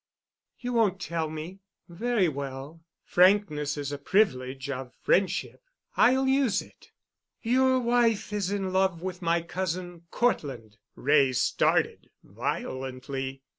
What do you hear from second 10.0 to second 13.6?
Cortland." Wray started violently.